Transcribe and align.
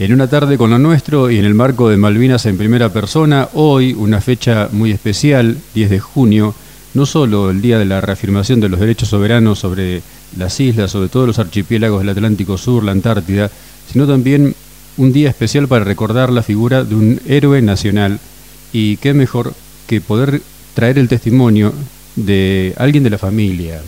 En 0.00 0.14
una 0.14 0.28
tarde 0.28 0.56
con 0.56 0.70
lo 0.70 0.78
nuestro 0.78 1.30
y 1.30 1.36
en 1.36 1.44
el 1.44 1.52
marco 1.52 1.90
de 1.90 1.98
Malvinas 1.98 2.46
en 2.46 2.56
primera 2.56 2.90
persona, 2.90 3.50
hoy 3.52 3.92
una 3.92 4.22
fecha 4.22 4.70
muy 4.72 4.92
especial, 4.92 5.58
10 5.74 5.90
de 5.90 6.00
junio, 6.00 6.54
no 6.94 7.04
solo 7.04 7.50
el 7.50 7.60
día 7.60 7.78
de 7.78 7.84
la 7.84 8.00
reafirmación 8.00 8.60
de 8.60 8.70
los 8.70 8.80
derechos 8.80 9.10
soberanos 9.10 9.58
sobre 9.58 10.00
las 10.38 10.58
islas, 10.58 10.92
sobre 10.92 11.10
todos 11.10 11.26
los 11.26 11.38
archipiélagos 11.38 12.00
del 12.00 12.08
Atlántico 12.08 12.56
Sur, 12.56 12.82
la 12.82 12.92
Antártida, 12.92 13.50
sino 13.92 14.06
también 14.06 14.54
un 14.96 15.12
día 15.12 15.28
especial 15.28 15.68
para 15.68 15.84
recordar 15.84 16.30
la 16.30 16.42
figura 16.42 16.82
de 16.82 16.94
un 16.94 17.20
héroe 17.26 17.60
nacional 17.60 18.20
y 18.72 18.96
qué 18.96 19.12
mejor 19.12 19.52
que 19.86 20.00
poder 20.00 20.40
traer 20.72 20.98
el 20.98 21.08
testimonio 21.08 21.74
de 22.16 22.72
alguien 22.78 23.04
de 23.04 23.10
la 23.10 23.18
familia, 23.18 23.82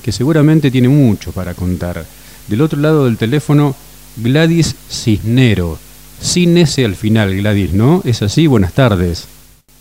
que 0.00 0.12
seguramente 0.12 0.70
tiene 0.70 0.88
mucho 0.88 1.32
para 1.32 1.54
contar. 1.54 2.04
Del 2.46 2.60
otro 2.60 2.78
lado 2.78 3.06
del 3.06 3.16
teléfono, 3.16 3.74
Gladys 4.16 4.74
Cisnero, 4.88 5.78
sin 6.20 6.56
ese 6.56 6.84
al 6.84 6.94
final, 6.94 7.36
Gladys, 7.36 7.74
¿no? 7.74 8.00
¿Es 8.04 8.22
así? 8.22 8.46
Buenas 8.46 8.72
tardes. 8.72 9.26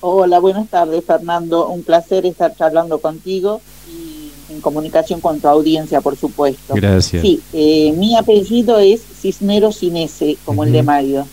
Hola, 0.01 0.39
buenas 0.39 0.67
tardes, 0.67 1.03
Fernando. 1.05 1.69
Un 1.69 1.83
placer 1.83 2.25
estar 2.25 2.53
charlando 2.55 2.99
contigo 2.99 3.61
y 3.89 4.53
en 4.53 4.59
comunicación 4.59 5.21
con 5.21 5.39
tu 5.39 5.47
audiencia, 5.47 6.01
por 6.01 6.17
supuesto. 6.17 6.73
Gracias. 6.75 7.21
Sí, 7.21 7.41
eh, 7.53 7.93
mi 7.97 8.17
apellido 8.17 8.77
es 8.79 9.01
Cisnero 9.01 9.71
sin 9.71 9.95
ese, 9.95 10.37
como 10.43 10.65
el 10.65 10.73
de 10.73 10.83
Mario. 10.83 11.25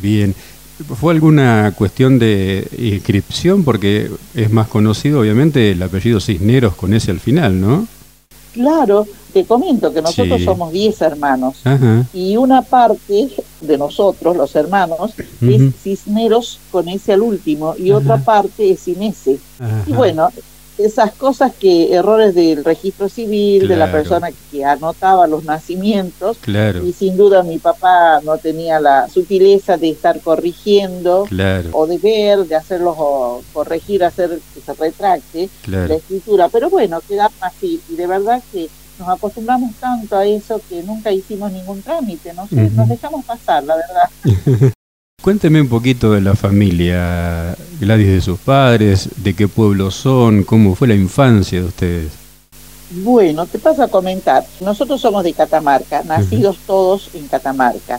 Bien. 0.00 0.34
¿Fue 0.98 1.12
alguna 1.14 1.72
cuestión 1.76 2.18
de 2.18 2.66
inscripción? 2.78 3.64
Porque 3.64 4.10
es 4.34 4.50
más 4.50 4.68
conocido, 4.68 5.20
obviamente, 5.20 5.72
el 5.72 5.82
apellido 5.82 6.20
Cisneros 6.20 6.74
con 6.74 6.94
ese 6.94 7.10
al 7.10 7.20
final, 7.20 7.60
¿no? 7.60 7.86
Claro, 8.56 9.06
te 9.34 9.44
comento 9.44 9.92
que 9.92 10.00
nosotros 10.00 10.42
somos 10.42 10.72
10 10.72 11.02
hermanos. 11.02 11.62
Y 12.14 12.38
una 12.38 12.62
parte 12.62 13.28
de 13.60 13.78
nosotros, 13.78 14.34
los 14.34 14.56
hermanos, 14.56 15.12
es 15.42 15.76
Cisneros 15.76 16.58
con 16.72 16.88
ese 16.88 17.12
al 17.12 17.20
último 17.20 17.74
y 17.78 17.90
otra 17.90 18.16
parte 18.16 18.70
es 18.70 18.80
sin 18.80 19.02
ese. 19.02 19.38
Y 19.86 19.92
bueno, 19.92 20.30
esas 20.78 21.12
cosas 21.14 21.52
que 21.54 21.94
errores 21.94 22.34
del 22.34 22.64
registro 22.64 23.08
civil, 23.08 23.68
de 23.68 23.76
la 23.76 23.90
persona 23.90 24.28
que 24.50 24.64
anotaba 24.64 25.26
los 25.26 25.44
nacimientos, 25.44 26.38
y 26.84 26.92
sin 26.92 27.16
duda 27.16 27.42
mi 27.42 27.58
papá 27.58 28.20
no 28.22 28.38
tenía 28.38 28.80
la 28.80 29.08
sutileza 29.08 29.76
de 29.76 29.90
estar 29.90 30.20
corrigiendo 30.20 31.26
o 31.72 31.86
de 31.86 31.98
ver, 31.98 32.46
de 32.46 32.56
hacerlo 32.56 33.42
corregir, 33.52 34.04
hacer 34.04 34.38
que 34.54 34.60
se 34.60 34.74
retracte 34.74 35.48
la 35.66 35.94
escritura, 35.94 36.48
pero 36.48 36.70
bueno, 36.70 37.00
quedaba 37.06 37.32
así 37.40 37.80
y 37.90 37.96
de 37.96 38.06
verdad 38.06 38.42
que 38.52 38.68
nos 38.98 39.08
acostumbramos 39.08 39.74
tanto 39.74 40.16
a 40.16 40.24
eso 40.24 40.60
que 40.68 40.82
nunca 40.82 41.12
hicimos 41.12 41.52
ningún 41.52 41.82
trámite, 41.82 42.32
no 42.32 42.46
sé, 42.48 42.70
nos 42.70 42.88
dejamos 42.88 43.24
pasar, 43.24 43.64
la 43.64 43.76
verdad. 43.76 44.72
Cuénteme 45.22 45.60
un 45.60 45.68
poquito 45.68 46.12
de 46.12 46.20
la 46.20 46.36
familia, 46.36 47.56
Gladys, 47.80 48.06
de 48.06 48.20
sus 48.20 48.38
padres, 48.38 49.08
de 49.16 49.34
qué 49.34 49.48
pueblo 49.48 49.90
son, 49.90 50.44
cómo 50.44 50.76
fue 50.76 50.86
la 50.86 50.94
infancia 50.94 51.60
de 51.60 51.66
ustedes. 51.66 52.12
Bueno, 52.90 53.44
te 53.46 53.58
paso 53.58 53.82
a 53.82 53.88
comentar. 53.88 54.46
Nosotros 54.60 55.00
somos 55.00 55.24
de 55.24 55.32
Catamarca, 55.32 56.04
nacidos 56.04 56.58
todos 56.64 57.10
en 57.14 57.26
Catamarca. 57.26 57.98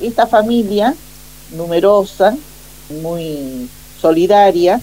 Esta 0.00 0.28
familia, 0.28 0.94
numerosa, 1.56 2.36
muy 3.02 3.68
solidaria, 4.00 4.80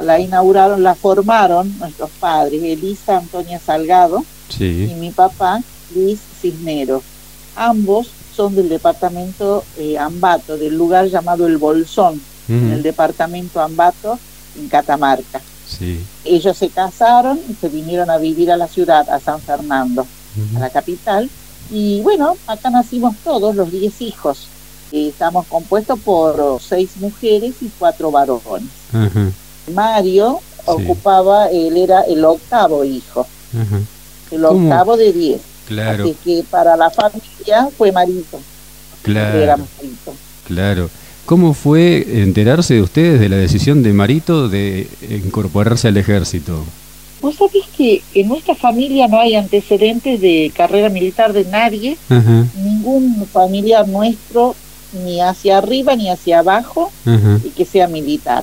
la 0.00 0.18
inauguraron, 0.18 0.82
la 0.82 0.96
formaron 0.96 1.78
nuestros 1.78 2.10
padres, 2.18 2.60
Elisa 2.60 3.18
Antonia 3.18 3.60
Salgado 3.60 4.24
y 4.58 4.94
mi 4.98 5.12
papá, 5.12 5.62
Luis 5.94 6.18
Cisneros. 6.40 7.04
Ambos 7.54 8.08
son 8.34 8.54
del 8.54 8.68
departamento 8.68 9.64
eh, 9.78 9.98
Ambato, 9.98 10.56
del 10.56 10.76
lugar 10.76 11.06
llamado 11.06 11.46
El 11.46 11.58
Bolsón, 11.58 12.20
en 12.48 12.72
el 12.72 12.82
departamento 12.82 13.60
Ambato, 13.60 14.18
en 14.58 14.68
Catamarca. 14.68 15.40
Ellos 16.24 16.56
se 16.56 16.68
casaron 16.68 17.40
y 17.48 17.54
se 17.54 17.68
vinieron 17.68 18.10
a 18.10 18.18
vivir 18.18 18.50
a 18.50 18.56
la 18.56 18.68
ciudad, 18.68 19.08
a 19.08 19.20
San 19.20 19.40
Fernando, 19.40 20.06
a 20.56 20.58
la 20.58 20.70
capital. 20.70 21.30
Y 21.70 22.00
bueno, 22.02 22.36
acá 22.46 22.68
nacimos 22.70 23.16
todos, 23.24 23.54
los 23.54 23.70
diez 23.70 24.00
hijos. 24.00 24.48
estamos 24.90 25.46
compuestos 25.46 25.98
por 26.00 26.60
seis 26.60 26.90
mujeres 27.00 27.54
y 27.62 27.70
cuatro 27.78 28.10
varones. 28.10 28.68
Mario 29.74 30.40
ocupaba, 30.66 31.48
él 31.48 31.76
era 31.76 32.02
el 32.02 32.24
octavo 32.24 32.84
hijo, 32.84 33.26
el 34.30 34.44
octavo 34.44 34.96
de 34.96 35.12
diez. 35.12 35.40
Claro. 35.66 36.04
Así 36.04 36.16
que 36.24 36.44
para 36.50 36.76
la 36.76 36.90
familia 36.90 37.68
fue 37.76 37.92
Marito. 37.92 38.40
Claro. 39.02 39.66
Claro. 40.46 40.90
¿Cómo 41.24 41.54
fue 41.54 42.22
enterarse 42.22 42.74
de 42.74 42.82
ustedes 42.82 43.20
de 43.20 43.28
la 43.28 43.36
decisión 43.36 43.82
de 43.82 43.92
Marito 43.92 44.48
de 44.48 44.88
incorporarse 45.08 45.88
al 45.88 45.96
ejército? 45.96 46.64
Vos 47.20 47.36
sabés 47.36 47.64
que 47.76 48.02
en 48.14 48.26
nuestra 48.26 48.56
familia 48.56 49.06
no 49.06 49.20
hay 49.20 49.36
antecedentes 49.36 50.20
de 50.20 50.52
carrera 50.54 50.88
militar 50.88 51.32
de 51.32 51.44
nadie, 51.44 51.96
ningún 52.56 53.24
familiar 53.32 53.86
nuestro, 53.86 54.56
ni 55.04 55.20
hacia 55.20 55.58
arriba 55.58 55.94
ni 55.94 56.10
hacia 56.10 56.40
abajo, 56.40 56.90
y 57.44 57.50
que 57.50 57.64
sea 57.64 57.86
militar. 57.86 58.42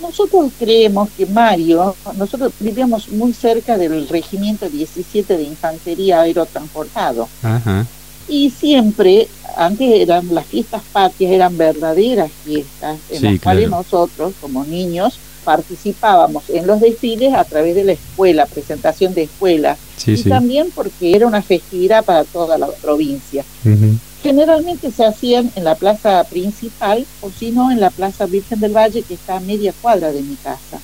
Nosotros 0.00 0.52
creemos 0.58 1.08
que 1.16 1.26
Mario, 1.26 1.94
nosotros 2.16 2.52
vivíamos 2.60 3.08
muy 3.08 3.32
cerca 3.32 3.76
del 3.76 4.08
regimiento 4.08 4.68
17 4.68 5.36
de 5.36 5.42
infantería 5.42 6.20
aerotransportado. 6.20 7.28
Y 8.28 8.50
siempre, 8.50 9.26
antes 9.56 9.88
eran 10.00 10.34
las 10.34 10.46
fiestas 10.46 10.82
patrias, 10.92 11.32
eran 11.32 11.56
verdaderas 11.56 12.30
fiestas 12.44 12.98
en 13.10 13.24
las 13.24 13.40
cuales 13.40 13.70
nosotros, 13.70 14.34
como 14.40 14.64
niños, 14.64 15.18
participábamos 15.44 16.44
en 16.50 16.66
los 16.66 16.80
desfiles 16.80 17.32
a 17.32 17.42
través 17.44 17.74
de 17.74 17.84
la 17.84 17.92
escuela, 17.92 18.44
presentación 18.44 19.14
de 19.14 19.22
escuela, 19.22 19.76
y 20.06 20.22
también 20.24 20.68
porque 20.74 21.16
era 21.16 21.26
una 21.26 21.42
festividad 21.42 22.04
para 22.04 22.24
toda 22.24 22.58
la 22.58 22.68
provincia. 22.68 23.44
Generalmente 24.22 24.90
se 24.90 25.04
hacían 25.04 25.50
en 25.54 25.64
la 25.64 25.74
plaza 25.74 26.24
principal 26.24 27.06
o 27.20 27.30
si 27.30 27.50
no 27.50 27.70
en 27.70 27.80
la 27.80 27.90
plaza 27.90 28.26
Virgen 28.26 28.60
del 28.60 28.76
Valle 28.76 29.02
que 29.02 29.14
está 29.14 29.36
a 29.36 29.40
media 29.40 29.72
cuadra 29.80 30.12
de 30.12 30.22
mi 30.22 30.36
casa. 30.36 30.80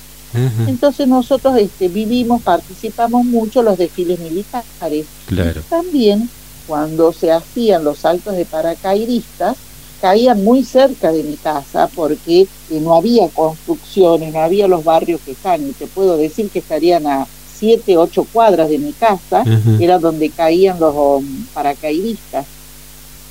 Entonces 0.67 1.07
nosotros 1.07 1.57
este, 1.57 1.87
vivimos, 1.87 2.41
participamos 2.41 3.23
mucho 3.23 3.61
los 3.63 3.77
desfiles 3.77 4.19
militares. 4.19 5.05
Claro. 5.27 5.61
también 5.69 6.29
cuando 6.67 7.13
se 7.13 7.31
hacían 7.31 7.83
los 7.83 7.99
saltos 7.99 8.35
de 8.35 8.45
paracaidistas, 8.45 9.55
caían 10.01 10.43
muy 10.43 10.63
cerca 10.63 11.11
de 11.11 11.23
mi 11.23 11.35
casa 11.35 11.89
porque 11.95 12.41
eh, 12.41 12.47
no 12.81 12.95
había 12.95 13.27
construcciones, 13.29 14.33
no 14.33 14.39
había 14.39 14.67
los 14.67 14.83
barrios 14.83 15.21
que 15.23 15.31
están, 15.31 15.67
y 15.67 15.71
te 15.71 15.87
puedo 15.87 16.17
decir 16.17 16.49
que 16.49 16.59
estarían 16.59 17.07
a 17.07 17.27
siete, 17.57 17.97
ocho 17.97 18.25
cuadras 18.31 18.69
de 18.69 18.77
mi 18.77 18.91
casa, 18.91 19.43
era 19.79 19.97
donde 19.97 20.29
caían 20.29 20.79
los 20.79 20.93
um, 20.93 21.45
paracaidistas. 21.53 22.45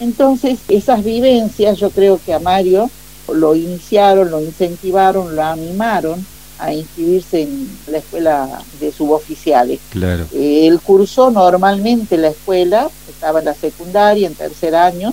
Entonces, 0.01 0.59
esas 0.69 1.05
vivencias 1.05 1.79
yo 1.79 1.91
creo 1.91 2.21
que 2.25 2.35
a 2.35 2.39
Mario 2.41 2.91
lo 3.33 3.55
iniciaron, 3.55 4.31
lo 4.31 4.41
incentivaron, 4.41 5.35
lo 5.35 5.43
animaron 5.43 6.25
a 6.59 6.73
inscribirse 6.73 7.43
en 7.43 7.69
la 7.89 7.99
escuela 7.99 8.63
de 8.81 8.93
suboficiales. 8.93 9.81
Claro. 9.91 10.27
él 10.33 10.81
cursó 10.81 11.31
normalmente 11.31 12.17
la 12.17 12.29
escuela, 12.29 12.89
estaba 13.09 13.41
en 13.41 13.47
la 13.47 13.55
secundaria, 13.55 14.27
en 14.27 14.35
tercer 14.35 14.75
año, 14.75 15.13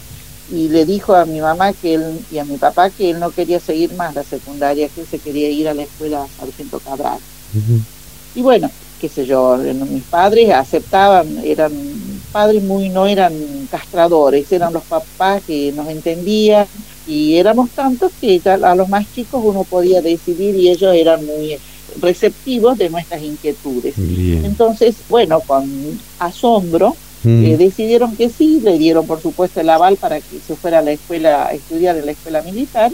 y 0.52 0.68
le 0.68 0.86
dijo 0.86 1.16
a 1.16 1.26
mi 1.26 1.40
mamá 1.40 1.72
que 1.74 1.96
él 1.96 2.20
y 2.32 2.38
a 2.38 2.46
mi 2.46 2.58
papá 2.58 2.90
que 2.90 3.12
él 3.12 3.20
no 3.20 3.32
quería 3.32 3.60
seguir 3.60 3.94
más 3.94 4.14
la 4.14 4.24
secundaria, 4.24 4.90
que 4.90 5.02
él 5.02 5.08
se 5.10 5.20
quería 5.20 5.50
ir 5.50 5.68
a 5.70 5.74
la 5.74 5.84
escuela 5.84 6.26
Sargento 6.38 6.80
Cabral. 6.80 7.20
Y 8.36 8.42
bueno, 8.42 8.70
qué 9.00 9.10
sé 9.10 9.26
yo, 9.26 9.58
mis 9.58 10.04
padres 10.04 10.52
aceptaban, 10.52 11.42
eran 11.44 11.72
padres 12.32 12.64
muy, 12.64 12.90
no 12.90 13.06
eran 13.06 13.34
castradores, 13.70 14.52
eran 14.52 14.74
los 14.74 14.84
papás 14.84 15.44
que 15.46 15.72
nos 15.74 15.88
entendían 15.90 16.66
y 17.08 17.36
éramos 17.36 17.70
tantos 17.72 18.12
que 18.20 18.42
a 18.46 18.76
los 18.76 18.90
más 18.90 19.06
chicos 19.14 19.42
uno 19.44 19.64
podía 19.64 20.02
decidir 20.02 20.56
y 20.56 20.70
ellos 20.70 20.94
eran 20.96 21.26
muy 21.26 21.58
receptivos 22.00 22.78
de 22.78 22.90
nuestras 22.90 23.22
inquietudes. 23.22 23.96
Entonces, 23.98 24.96
bueno, 25.10 25.42
con 25.42 25.70
asombro, 26.20 26.96
mm. 27.24 27.46
eh, 27.46 27.58
decidieron 27.58 28.16
que 28.16 28.30
sí, 28.30 28.62
le 28.64 28.78
dieron 28.78 29.06
por 29.06 29.22
supuesto 29.22 29.60
el 29.60 29.70
aval 29.70 29.98
para 29.98 30.22
que 30.22 30.40
se 30.46 30.56
fuera 30.56 30.80
a 30.80 30.82
la 30.82 30.92
escuela, 30.92 31.48
a 31.48 31.54
estudiar 31.54 31.98
en 31.98 32.06
la 32.06 32.14
escuela 32.14 32.42
militar 32.42 32.92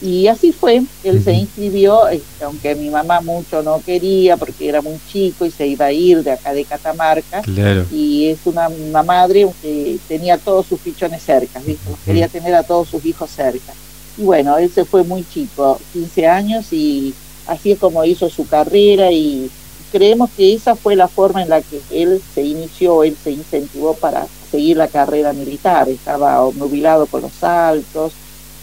y 0.00 0.28
así 0.28 0.52
fue, 0.52 0.82
él 1.02 1.24
se 1.24 1.32
inscribió, 1.32 2.06
este, 2.08 2.44
aunque 2.44 2.76
mi 2.76 2.88
mamá 2.88 3.20
mucho 3.20 3.62
no 3.64 3.80
quería 3.84 4.36
porque 4.36 4.68
era 4.68 4.80
muy 4.80 4.96
chico 5.10 5.44
y 5.44 5.50
se 5.50 5.66
iba 5.66 5.86
a 5.86 5.92
ir 5.92 6.22
de 6.22 6.30
acá 6.30 6.52
de 6.52 6.64
Catamarca. 6.64 7.42
Y 7.90 8.28
es 8.28 8.38
una, 8.44 8.68
madre 9.02 9.48
que 9.60 9.98
tenía 10.06 10.38
todos 10.38 10.66
sus 10.66 10.80
fichones 10.80 11.22
cerca, 11.22 11.60
quería 12.04 12.28
tener 12.28 12.54
a 12.54 12.62
todos 12.62 12.88
sus 12.88 13.04
hijos 13.04 13.30
cerca. 13.30 13.72
Y 14.16 14.22
bueno, 14.22 14.56
él 14.58 14.70
se 14.70 14.84
fue 14.84 15.02
muy 15.02 15.24
chico, 15.24 15.80
15 15.92 16.26
años, 16.28 16.72
y 16.72 17.12
así 17.46 17.72
es 17.72 17.78
como 17.78 18.04
hizo 18.04 18.28
su 18.28 18.46
carrera 18.46 19.10
y 19.10 19.50
creemos 19.90 20.30
que 20.36 20.54
esa 20.54 20.76
fue 20.76 20.94
la 20.94 21.08
forma 21.08 21.42
en 21.42 21.48
la 21.48 21.62
que 21.62 21.80
él 21.90 22.20
se 22.34 22.42
inició, 22.42 23.02
él 23.02 23.16
se 23.22 23.32
incentivó 23.32 23.94
para 23.94 24.26
seguir 24.50 24.76
la 24.76 24.88
carrera 24.88 25.32
militar, 25.32 25.88
estaba 25.88 26.40
obnubilado 26.42 27.06
por 27.06 27.22
los 27.22 27.32
saltos, 27.32 28.12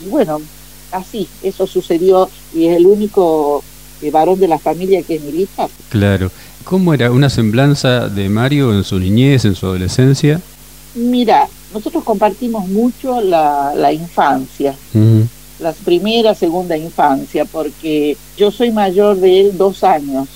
y 0.05 0.09
bueno, 0.09 0.41
así, 0.97 1.27
eso 1.44 1.68
sucedió, 1.68 2.30
y 2.53 2.68
es 2.68 2.77
el 2.77 2.86
único 2.86 3.63
eh, 4.01 4.12
varón 4.12 4.39
de 4.39 4.47
la 4.47 4.59
familia 4.59 5.01
que 5.03 5.15
es 5.15 5.21
militar. 5.21 5.69
Claro. 5.89 6.31
¿Cómo 6.63 6.94
era 6.95 7.12
una 7.12 7.30
semblanza 7.30 8.09
de 8.09 8.27
Mario 8.27 8.74
en 8.74 8.83
su 8.83 9.00
niñez, 9.00 9.45
en 9.45 9.53
su 9.53 9.68
adolescencia? 9.68 10.42
Mira, 10.95 11.47
nosotros 11.71 12.03
compartimos 12.03 12.68
mucho 12.68 13.21
la, 13.21 13.74
la 13.75 13.94
infancia, 13.94 14.74
la 15.59 15.74
primera, 15.74 16.33
segunda 16.33 16.75
infancia, 16.75 17.45
porque 17.45 18.18
yo 18.38 18.50
soy 18.50 18.71
mayor 18.71 19.18
de 19.18 19.42
él 19.42 19.57
dos 19.57 19.83
años. 19.83 20.27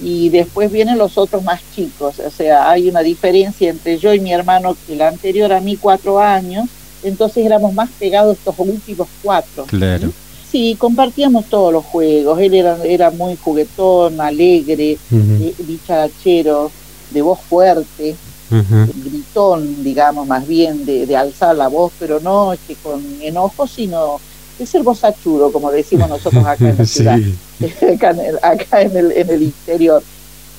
Y 0.00 0.28
después 0.28 0.70
vienen 0.70 0.98
los 0.98 1.18
otros 1.18 1.42
más 1.42 1.60
chicos, 1.74 2.18
o 2.18 2.30
sea, 2.30 2.70
hay 2.70 2.88
una 2.88 3.00
diferencia 3.00 3.70
entre 3.70 3.98
yo 3.98 4.12
y 4.14 4.20
mi 4.20 4.32
hermano, 4.32 4.76
que 4.86 4.96
la 4.96 5.08
anterior 5.08 5.52
a 5.52 5.60
mí 5.60 5.76
cuatro 5.76 6.20
años, 6.20 6.68
entonces 7.02 7.44
éramos 7.44 7.72
más 7.74 7.90
pegados 7.98 8.36
estos 8.36 8.54
últimos 8.58 9.08
cuatro. 9.22 9.64
Claro. 9.64 10.12
Sí, 10.50 10.76
compartíamos 10.78 11.46
todos 11.46 11.72
los 11.72 11.84
juegos. 11.84 12.38
Él 12.38 12.54
era, 12.54 12.76
era 12.84 13.10
muy 13.10 13.36
juguetón, 13.36 14.20
alegre, 14.20 14.98
uh 15.10 15.64
dicharachero, 15.66 16.70
de 17.10 17.22
voz 17.22 17.40
fuerte, 17.40 18.14
gritón, 18.50 19.82
digamos, 19.82 20.26
más 20.26 20.46
bien 20.46 20.84
de, 20.84 21.06
de, 21.06 21.16
alzar 21.16 21.56
la 21.56 21.68
voz, 21.68 21.92
pero 21.98 22.20
no 22.20 22.52
este, 22.52 22.74
con 22.76 23.02
enojo, 23.22 23.66
sino 23.66 24.20
de 24.58 24.66
ser 24.66 24.82
bozachudo, 24.82 25.50
como 25.50 25.70
decimos 25.70 26.08
nosotros 26.08 26.44
acá 26.44 26.68
en 26.68 26.78
la 26.78 26.86
ciudad, 26.86 27.18
acá, 28.42 28.82
en, 28.82 28.96
el, 28.96 29.12
en 29.12 29.30
el 29.30 29.42
interior. 29.42 30.02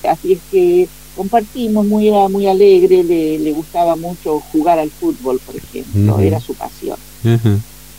Así 0.02 0.34
es 0.34 0.40
que 0.50 0.88
compartimos, 1.16 1.86
muy, 1.86 2.08
era 2.08 2.28
muy 2.28 2.46
alegre, 2.46 3.02
le, 3.02 3.38
le 3.38 3.52
gustaba 3.52 3.96
mucho 3.96 4.40
jugar 4.52 4.78
al 4.78 4.90
fútbol, 4.90 5.40
por 5.44 5.56
ejemplo, 5.56 6.18
era 6.20 6.40
su 6.40 6.54
pasión 6.54 6.98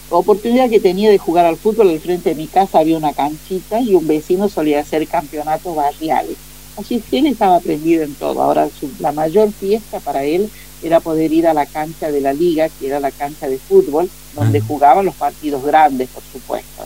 oportunidad 0.09 0.69
que 0.69 0.79
tenía 0.79 1.09
de 1.09 1.17
jugar 1.17 1.45
al 1.45 1.57
fútbol, 1.57 1.89
al 1.89 1.99
frente 1.99 2.29
de 2.29 2.35
mi 2.35 2.47
casa 2.47 2.79
había 2.79 2.97
una 2.97 3.13
canchita 3.13 3.81
y 3.81 3.95
un 3.95 4.07
vecino 4.07 4.49
solía 4.49 4.79
hacer 4.79 5.07
campeonatos 5.07 5.75
barriales. 5.75 6.37
Así 6.77 7.01
que 7.01 7.19
él 7.19 7.27
estaba 7.27 7.57
aprendido 7.57 8.03
en 8.03 8.13
todo. 8.15 8.41
Ahora 8.41 8.67
la 8.99 9.11
mayor 9.11 9.51
fiesta 9.51 9.99
para 9.99 10.23
él 10.23 10.49
era 10.83 10.99
poder 10.99 11.31
ir 11.31 11.47
a 11.47 11.53
la 11.53 11.65
cancha 11.65 12.11
de 12.11 12.21
la 12.21 12.33
liga, 12.33 12.69
que 12.69 12.87
era 12.87 12.99
la 12.99 13.11
cancha 13.11 13.47
de 13.47 13.57
fútbol, 13.57 14.09
donde 14.35 14.59
jugaban 14.59 15.05
los 15.05 15.15
partidos 15.15 15.63
grandes, 15.63 16.09
por 16.09 16.23
supuesto, 16.31 16.85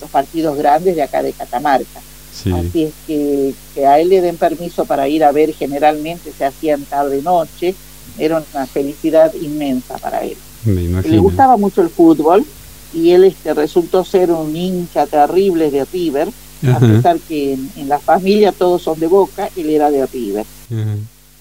los 0.00 0.10
partidos 0.10 0.56
grandes 0.56 0.94
de 0.94 1.02
acá 1.02 1.22
de 1.22 1.32
Catamarca. 1.32 2.00
Así 2.32 2.84
es 2.84 2.92
que, 3.06 3.54
que 3.74 3.86
a 3.86 4.00
él 4.00 4.08
le 4.08 4.20
den 4.20 4.36
permiso 4.36 4.84
para 4.84 5.08
ir 5.08 5.22
a 5.22 5.32
ver, 5.32 5.52
generalmente 5.52 6.32
se 6.36 6.44
hacían 6.44 6.82
tarde-noche, 6.84 7.74
era 8.18 8.42
una 8.54 8.66
felicidad 8.66 9.32
inmensa 9.34 9.98
para 9.98 10.22
él. 10.22 10.36
Le 10.64 11.18
gustaba 11.18 11.56
mucho 11.56 11.82
el 11.82 11.88
fútbol 11.88 12.44
y 12.94 13.10
él 13.10 13.24
este, 13.24 13.54
resultó 13.54 14.04
ser 14.04 14.30
un 14.30 14.54
hincha 14.54 15.06
terrible 15.06 15.70
de 15.70 15.84
River, 15.84 16.28
a 16.72 16.78
pesar 16.78 17.18
que 17.18 17.54
en, 17.54 17.88
la 17.88 17.98
familia 17.98 18.52
todos 18.52 18.82
son 18.82 18.98
de 19.00 19.08
Boca, 19.08 19.48
él 19.56 19.70
era 19.70 19.90
de 19.90 20.06
River. 20.06 20.46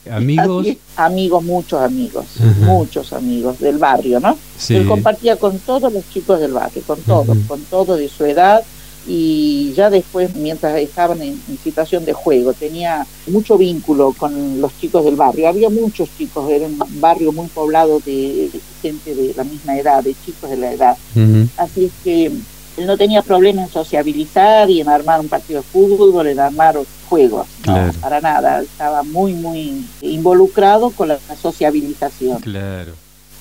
¿Amigos? 0.10 0.66
amigos, 0.96 1.44
muchos 1.44 1.80
amigos, 1.80 2.26
muchos 2.62 3.14
amigos 3.14 3.60
del 3.60 3.78
barrio, 3.78 4.20
¿no? 4.20 4.36
Él 4.70 4.88
compartía 4.88 5.36
con 5.36 5.60
todos 5.60 5.94
los 5.94 6.10
chicos 6.12 6.40
del 6.40 6.54
barrio, 6.54 6.82
con 6.88 7.00
todos, 7.02 7.38
con 7.48 7.62
todos 7.66 8.00
de 8.00 8.10
su 8.10 8.26
edad, 8.26 8.64
y 9.08 9.74
ya 9.76 9.90
después, 9.90 10.36
mientras 10.36 10.78
estaban 10.78 11.22
en, 11.22 11.40
situación 11.64 12.06
de 12.06 12.14
juego, 12.14 12.54
tenía 12.54 13.06
mucho 13.28 13.58
vínculo 13.58 14.14
con 14.14 14.62
los 14.62 14.78
chicos 14.80 15.04
del 15.06 15.16
barrio. 15.16 15.48
Había 15.48 15.70
muchos 15.70 16.10
chicos, 16.18 16.50
era 16.50 16.68
un 16.68 16.80
barrio 17.00 17.32
muy 17.32 17.48
poblado 17.48 18.00
de, 18.00 18.50
gente 18.82 19.16
de 19.16 19.34
la 19.36 19.44
misma 19.44 19.78
edad, 19.78 20.04
de 20.04 20.16
chicos 20.26 20.50
de 20.50 20.58
la 20.58 20.72
edad. 20.72 20.98
Así 21.58 21.86
es 21.86 21.92
que 22.04 22.26
él 22.26 22.88
no 22.88 22.98
tenía 22.98 23.22
problema 23.22 23.64
en 23.64 23.70
sociabilizar 23.70 24.70
y 24.70 24.82
en 24.82 24.88
armar 24.88 25.20
un 25.20 25.28
partido 25.28 25.62
de 25.62 25.68
fútbol, 25.68 26.28
en 26.28 26.40
armar 26.40 26.78
juegos, 27.10 27.48
no, 27.66 27.92
para 28.00 28.22
nada. 28.22 28.62
Estaba 28.62 29.04
muy, 29.04 29.34
muy 29.34 29.84
involucrado 30.02 30.92
con 30.92 31.10
la 31.10 31.18
sociabilización. 31.42 32.40
Claro. 32.40 32.94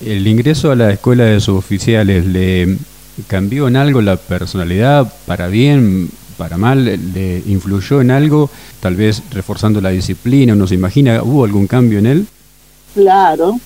El 0.03 0.27
ingreso 0.27 0.71
a 0.71 0.75
la 0.75 0.91
escuela 0.91 1.25
de 1.25 1.39
suboficiales 1.39 2.25
le 2.25 2.77
cambió 3.27 3.67
en 3.67 3.75
algo 3.75 4.01
la 4.01 4.17
personalidad, 4.17 5.11
para 5.25 5.47
bien, 5.47 6.09
para 6.37 6.57
mal, 6.57 6.85
le 7.13 7.43
influyó 7.45 8.01
en 8.01 8.11
algo, 8.11 8.49
tal 8.79 8.95
vez 8.95 9.21
reforzando 9.31 9.81
la 9.81 9.89
disciplina, 9.89 10.53
uno 10.53 10.67
se 10.67 10.75
imagina, 10.75 11.21
¿hubo 11.23 11.45
algún 11.45 11.67
cambio 11.67 11.99
en 11.99 12.05
él? 12.05 12.27
Claro, 12.93 13.59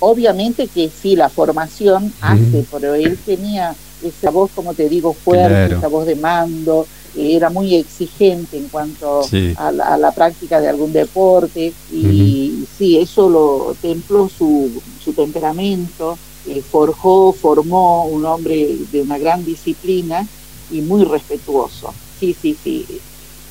obviamente 0.00 0.66
que 0.66 0.90
sí, 0.90 1.16
la 1.16 1.28
formación 1.28 2.12
hace, 2.20 2.64
pero 2.70 2.94
él 2.94 3.16
tenía 3.24 3.74
esa 4.02 4.30
voz, 4.30 4.50
como 4.54 4.74
te 4.74 4.88
digo, 4.88 5.14
fuerte, 5.14 5.74
esa 5.76 5.88
voz 5.88 6.06
de 6.06 6.16
mando, 6.16 6.86
era 7.16 7.48
muy 7.48 7.74
exigente 7.74 8.58
en 8.58 8.68
cuanto 8.68 9.22
a, 9.56 9.72
la, 9.72 10.12
práctica 10.12 10.60
de 10.60 10.68
algún 10.68 10.92
deporte 10.92 11.72
y 11.92 12.64
sí, 12.76 12.98
eso 12.98 13.28
lo 13.30 13.74
templó 13.80 14.28
su, 14.28 14.82
su 15.02 15.12
temperamento, 15.12 16.18
eh, 16.48 16.62
forjó, 16.62 17.32
formó 17.32 18.06
un 18.06 18.24
hombre 18.24 18.76
de 18.92 19.02
una 19.02 19.18
gran 19.18 19.44
disciplina 19.44 20.26
y 20.70 20.80
muy 20.80 21.04
respetuoso. 21.04 21.92
Sí, 22.18 22.34
sí, 22.40 22.56
sí. 22.62 22.86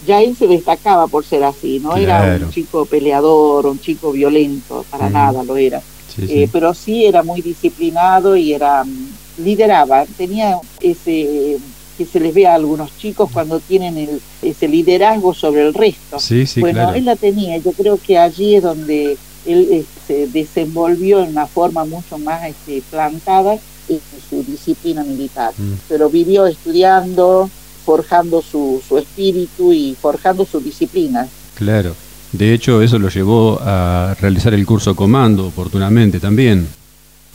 Ya 0.05 0.21
él 0.21 0.35
se 0.35 0.47
destacaba 0.47 1.07
por 1.07 1.25
ser 1.25 1.43
así, 1.43 1.79
no 1.79 1.97
era 1.97 2.39
un 2.41 2.51
chico 2.51 2.85
peleador, 2.85 3.65
un 3.65 3.79
chico 3.79 4.11
violento, 4.11 4.85
para 4.89 5.09
nada 5.09 5.43
lo 5.43 5.57
era. 5.57 5.81
Eh, 6.17 6.47
pero 6.51 6.73
sí 6.73 7.05
era 7.05 7.23
muy 7.23 7.41
disciplinado 7.41 8.37
y 8.37 8.53
era 8.53 8.83
mm, 8.83 9.43
lideraba, 9.43 10.05
tenía 10.17 10.57
ese 10.79 11.57
que 11.97 12.05
se 12.05 12.19
les 12.19 12.33
ve 12.33 12.45
a 12.45 12.55
algunos 12.55 12.97
chicos 12.97 13.29
cuando 13.31 13.59
tienen 13.59 13.97
el, 13.97 14.21
ese 14.41 14.67
liderazgo 14.67 15.33
sobre 15.33 15.65
el 15.65 15.73
resto. 15.73 16.17
bueno, 16.59 16.93
él 16.93 17.05
la 17.05 17.15
tenía, 17.15 17.57
yo 17.57 17.71
creo 17.71 17.97
que 17.97 18.17
allí 18.17 18.55
es 18.55 18.63
donde 18.63 19.17
él 19.45 19.67
eh, 19.71 19.85
se 20.07 20.27
desenvolvió 20.27 21.21
en 21.23 21.29
una 21.29 21.47
forma 21.47 21.85
mucho 21.85 22.17
más 22.17 22.43
este, 22.47 22.81
plantada 22.89 23.57
en 23.87 23.99
su 24.29 24.43
disciplina 24.43 25.03
militar, 25.03 25.53
mm. 25.57 25.73
pero 25.87 26.09
vivió 26.09 26.47
estudiando, 26.47 27.49
forjando 27.85 28.41
su, 28.41 28.81
su 28.87 28.97
espíritu 28.97 29.71
y 29.71 29.95
forjando 29.99 30.45
su 30.45 30.59
disciplina. 30.59 31.27
Claro, 31.53 31.95
de 32.31 32.53
hecho 32.53 32.81
eso 32.81 32.99
lo 32.99 33.09
llevó 33.09 33.59
a 33.61 34.15
realizar 34.19 34.53
el 34.53 34.65
curso 34.65 34.95
comando 34.95 35.47
oportunamente 35.47 36.19
también. 36.19 36.67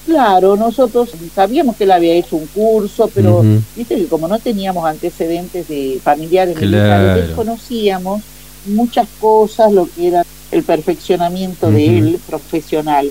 Claro, 0.07 0.57
nosotros 0.57 1.11
sabíamos 1.35 1.77
que 1.77 1.85
él 1.85 1.93
había 1.93 2.15
hecho 2.15 2.37
un 2.37 2.47
curso, 2.47 3.09
pero 3.15 3.45
viste 3.77 3.97
que 3.97 4.07
como 4.07 4.27
no 4.29 4.39
teníamos 4.39 4.85
antecedentes 4.85 5.69
de 5.69 6.01
familiares 6.03 6.57
militares, 6.59 7.29
desconocíamos 7.29 8.23
muchas 8.67 9.07
cosas, 9.21 9.73
lo 9.73 9.89
que 9.89 10.09
era 10.09 10.25
el 10.51 10.65
perfeccionamiento 10.65 11.71
de 11.71 11.99
él 11.99 12.21
profesional. 12.27 13.11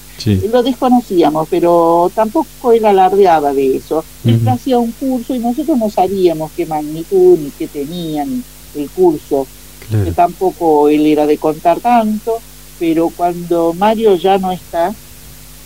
Lo 0.51 0.63
desconocíamos, 0.63 1.47
pero 1.49 2.11
tampoco 2.13 2.71
él 2.71 2.85
alardeaba 2.85 3.53
de 3.53 3.77
eso. 3.77 4.03
Él 4.25 4.45
hacía 4.47 4.77
un 4.77 4.91
curso 4.91 5.33
y 5.35 5.39
nosotros 5.39 5.77
no 5.77 5.89
sabíamos 5.89 6.51
qué 6.55 6.65
magnitud 6.65 7.37
ni 7.39 7.49
qué 7.51 7.67
tenía 7.67 8.23
el 8.23 8.89
curso, 8.89 9.47
que 9.89 10.11
tampoco 10.11 10.89
él 10.89 11.05
era 11.05 11.25
de 11.25 11.37
contar 11.37 11.79
tanto, 11.79 12.39
pero 12.77 13.09
cuando 13.15 13.73
Mario 13.73 14.15
ya 14.15 14.37
no 14.37 14.51
está, 14.51 14.93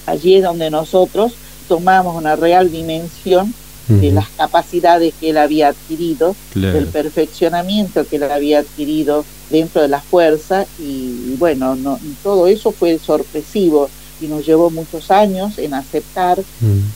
allí 0.06 0.36
es 0.36 0.44
donde 0.44 0.70
nosotros 0.70 1.34
tomamos 1.68 2.16
una 2.16 2.36
real 2.36 2.72
dimensión 2.72 3.54
de 3.88 4.12
las 4.12 4.30
capacidades 4.30 5.14
que 5.20 5.32
él 5.32 5.38
había 5.38 5.70
adquirido, 5.70 6.36
del 6.54 6.88
perfeccionamiento 6.88 8.06
que 8.08 8.16
él 8.16 8.24
había 8.24 8.60
adquirido 8.60 9.26
dentro 9.50 9.82
de 9.82 9.88
la 9.88 10.02
fuerza 10.02 10.66
y, 10.80 11.36
bueno, 11.38 11.76
no, 11.76 12.00
todo 12.24 12.48
eso 12.48 12.72
fue 12.72 12.98
sorpresivo 12.98 13.90
y 14.22 14.28
nos 14.28 14.46
llevó 14.46 14.70
muchos 14.70 15.12
años 15.12 15.58
en 15.58 15.74
aceptar 15.74 16.42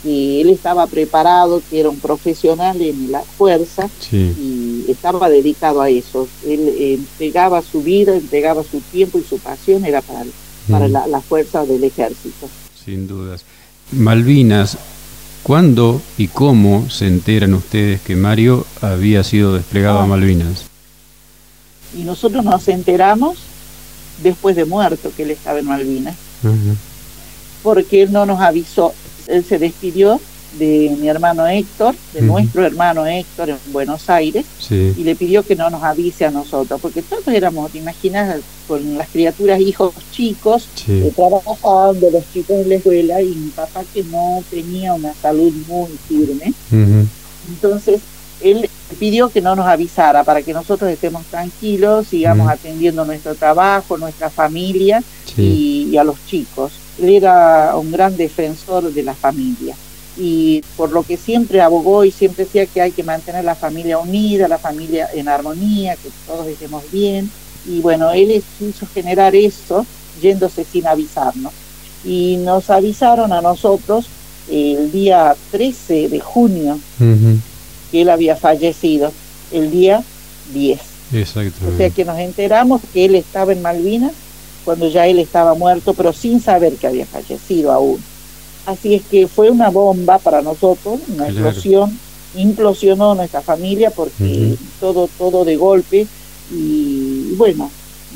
que 0.03 0.41
él 0.41 0.49
estaba 0.49 0.87
preparado, 0.87 1.61
que 1.69 1.81
era 1.81 1.89
un 1.89 1.99
profesional 1.99 2.81
en 2.81 3.11
la 3.11 3.21
fuerza 3.21 3.89
y 4.11 4.85
estaba 4.87 5.29
dedicado 5.29 5.81
a 5.81 5.89
eso. 5.89 6.27
Él 6.45 6.73
entregaba 6.79 7.61
su 7.61 7.83
vida, 7.83 8.15
entregaba 8.15 8.63
su 8.63 8.79
tiempo 8.79 9.19
y 9.19 9.23
su 9.23 9.39
pasión 9.39 9.83
era 9.83 10.01
para, 10.01 10.23
para 10.69 10.87
la, 10.87 11.05
la 11.07 11.19
fuerza 11.19 11.65
del 11.65 11.83
ejército. 11.83 12.47
Sin 12.85 13.07
dudas. 13.07 13.43
Malvinas 13.91 14.77
¿Cuándo 15.43 16.01
y 16.17 16.27
cómo 16.27 16.89
se 16.89 17.07
enteran 17.07 17.53
ustedes 17.53 18.01
que 18.01 18.15
Mario 18.15 18.65
había 18.81 19.23
sido 19.23 19.53
desplegado 19.53 19.99
a 19.99 20.03
ah. 20.03 20.07
Malvinas? 20.07 20.65
Y 21.97 22.03
nosotros 22.03 22.43
nos 22.43 22.67
enteramos 22.67 23.37
después 24.21 24.55
de 24.55 24.65
muerto 24.65 25.11
que 25.15 25.23
él 25.23 25.31
estaba 25.31 25.59
en 25.59 25.65
Malvinas, 25.65 26.15
porque 27.63 28.03
él 28.03 28.11
no 28.11 28.25
nos 28.25 28.41
avisó. 28.41 28.93
Él 29.27 29.43
se 29.43 29.57
despidió 29.57 30.19
de 30.57 30.95
mi 30.99 31.07
hermano 31.07 31.47
Héctor, 31.47 31.95
de 32.13 32.21
nuestro 32.21 32.65
hermano 32.65 33.05
Héctor 33.05 33.49
en 33.49 33.57
Buenos 33.67 34.09
Aires, 34.09 34.45
y 34.69 35.03
le 35.03 35.15
pidió 35.15 35.43
que 35.43 35.55
no 35.55 35.69
nos 35.69 35.83
avise 35.83 36.25
a 36.25 36.31
nosotros, 36.31 36.79
porque 36.81 37.01
todos 37.01 37.27
éramos, 37.27 37.71
te 37.71 37.79
imaginas, 37.79 38.39
con 38.67 38.97
las 38.97 39.07
criaturas, 39.09 39.61
hijos 39.61 39.93
chicos, 40.11 40.67
sí. 40.75 41.11
trabajando, 41.15 42.09
los 42.11 42.23
chicos 42.33 42.57
en 42.57 42.69
la 42.69 42.75
escuela, 42.75 43.21
y 43.21 43.27
mi 43.27 43.49
papá 43.49 43.83
que 43.93 44.03
no 44.03 44.43
tenía 44.49 44.93
una 44.93 45.13
salud 45.13 45.53
muy 45.67 45.89
firme. 46.07 46.53
Entonces, 47.49 48.01
él 48.41 48.69
pidió 48.99 49.29
que 49.29 49.41
no 49.41 49.55
nos 49.55 49.67
avisara 49.67 50.23
para 50.23 50.41
que 50.41 50.53
nosotros 50.53 50.89
estemos 50.91 51.25
tranquilos, 51.25 52.07
sigamos 52.07 52.49
atendiendo 52.49 53.05
nuestro 53.05 53.35
trabajo, 53.35 53.97
nuestra 53.97 54.29
familia 54.29 55.03
y, 55.37 55.95
a 55.97 56.03
los 56.03 56.17
chicos. 56.27 56.73
Él 57.01 57.09
era 57.09 57.75
un 57.75 57.91
gran 57.91 58.15
defensor 58.17 58.91
de 58.91 59.03
la 59.03 59.13
familia 59.13 59.75
y 60.17 60.63
por 60.75 60.91
lo 60.91 61.03
que 61.03 61.15
siempre 61.15 61.61
abogó 61.61 62.03
y 62.03 62.11
siempre 62.11 62.45
decía 62.45 62.65
que 62.65 62.81
hay 62.81 62.91
que 62.91 63.03
mantener 63.03 63.45
la 63.45 63.55
familia 63.55 63.99
unida, 63.99 64.47
la 64.47 64.57
familia 64.57 65.09
en 65.13 65.27
armonía, 65.27 65.95
que 65.95 66.09
todos 66.25 66.47
estemos 66.47 66.83
bien. 66.91 67.29
Y 67.67 67.81
bueno, 67.81 68.11
él 68.11 68.43
quiso 68.57 68.87
generar 68.93 69.35
eso 69.35 69.85
yéndose 70.21 70.63
sin 70.63 70.87
avisarnos. 70.87 71.53
Y 72.03 72.37
nos 72.37 72.69
avisaron 72.69 73.31
a 73.31 73.41
nosotros 73.41 74.07
el 74.49 74.91
día 74.91 75.35
13 75.51 76.09
de 76.09 76.19
junio 76.19 76.79
que 77.91 78.01
él 78.01 78.09
había 78.09 78.35
fallecido, 78.35 79.11
el 79.51 79.69
día 79.71 80.03
10. 80.53 80.79
O 81.73 81.77
sea 81.77 81.89
que 81.89 82.05
nos 82.05 82.17
enteramos 82.17 82.81
que 82.93 83.05
él 83.05 83.15
estaba 83.15 83.53
en 83.53 83.61
Malvinas 83.61 84.13
cuando 84.65 84.89
ya 84.89 85.07
él 85.07 85.19
estaba 85.19 85.53
muerto, 85.53 85.93
pero 85.93 86.11
sin 86.11 86.41
saber 86.41 86.73
que 86.73 86.87
había 86.87 87.05
fallecido 87.05 87.71
aún. 87.71 88.01
Así 88.67 88.95
es 88.95 89.03
que 89.03 89.29
fue 89.29 89.49
una 89.49 89.69
bomba 89.69 90.19
para 90.19 90.41
nosotros, 90.41 90.99
una 91.07 91.29
explosión, 91.29 91.97
implosionó 92.35 93.15
nuestra 93.15 93.41
familia 93.41 93.91
porque 93.91 94.57
todo, 94.81 95.07
todo 95.17 95.45
de 95.45 95.55
golpe. 95.55 96.05
Y, 96.51 97.33
bueno, 97.37 97.71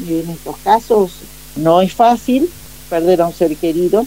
en 0.06 0.30
estos 0.30 0.58
casos 0.58 1.12
no 1.56 1.82
es 1.82 1.94
fácil 1.94 2.50
perder 2.90 3.22
a 3.22 3.28
un 3.28 3.34
ser 3.34 3.56
querido, 3.56 4.06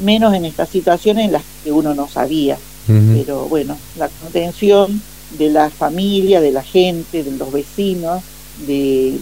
menos 0.00 0.32
en 0.32 0.44
estas 0.44 0.68
situaciones 0.68 1.24
en 1.24 1.32
las 1.32 1.42
que 1.64 1.72
uno 1.72 1.92
no 1.92 2.08
sabía. 2.08 2.56
Pero 2.86 3.46
bueno, 3.46 3.76
la 3.98 4.08
contención 4.08 5.02
de 5.38 5.50
la 5.50 5.70
familia, 5.70 6.40
de 6.40 6.52
la 6.52 6.62
gente, 6.62 7.24
de 7.24 7.32
los 7.32 7.50
vecinos, 7.50 8.22
de 8.68 9.18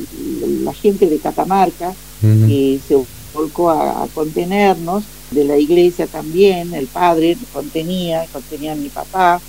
la 0.64 0.74
gente 0.74 1.08
de 1.08 1.16
Catamarca, 1.16 1.94
que 2.20 2.78
se 2.86 3.02
volcó 3.32 3.70
a 3.70 4.06
contenernos 4.14 5.04
de 5.30 5.44
la 5.44 5.56
iglesia 5.56 6.06
también, 6.06 6.74
el 6.74 6.86
padre 6.86 7.36
contenía, 7.52 8.26
contenía 8.32 8.72
a 8.72 8.76
mi 8.76 8.88
papá, 8.88 9.40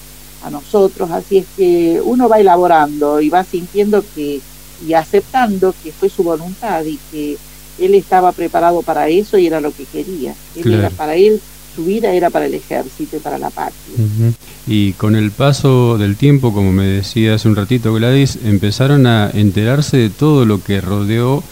a 0.43 0.49
nosotros, 0.49 1.11
así 1.11 1.39
es 1.39 1.45
que 1.55 2.01
uno 2.03 2.27
va 2.27 2.39
elaborando 2.39 3.21
y 3.21 3.29
va 3.29 3.43
sintiendo 3.43 4.03
que 4.15 4.41
y 4.87 4.93
aceptando 4.93 5.73
que 5.83 5.91
fue 5.91 6.09
su 6.09 6.23
voluntad 6.23 6.83
y 6.85 6.99
que 7.11 7.37
él 7.79 7.95
estaba 7.95 8.31
preparado 8.31 8.81
para 8.81 9.07
eso 9.09 9.37
y 9.37 9.47
era 9.47 9.61
lo 9.61 9.71
que 9.71 9.85
quería. 9.85 10.33
era 10.55 10.89
para 10.89 11.15
él, 11.15 11.39
su 11.75 11.85
vida 11.85 12.13
era 12.13 12.29
para 12.29 12.45
el 12.45 12.53
ejército 12.53 13.17
y 13.17 13.19
para 13.19 13.37
la 13.37 13.49
patria. 13.49 14.33
Y 14.67 14.93
con 14.93 15.15
el 15.15 15.31
paso 15.31 15.97
del 15.97 16.15
tiempo, 16.15 16.53
como 16.53 16.71
me 16.71 16.85
decía 16.85 17.35
hace 17.35 17.47
un 17.47 17.55
ratito 17.55 17.93
Gladys, 17.93 18.39
empezaron 18.43 19.07
a 19.07 19.29
enterarse 19.31 19.97
de 19.97 20.09
todo 20.09 20.45
lo 20.45 20.63
que 20.63 20.81
rodeó 20.81 21.43